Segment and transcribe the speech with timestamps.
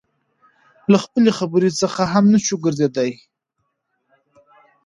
[0.91, 3.11] له خپلې خبرې څخه هم نشوى ګرځېدى.